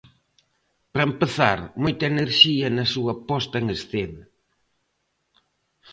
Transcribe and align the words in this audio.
Para 0.91 1.07
empezar, 1.11 1.59
moita 1.83 2.03
enerxía 2.13 2.67
na 2.71 2.85
súa 2.93 3.13
posta 3.29 3.55
en 3.61 3.67
escena. 3.77 4.23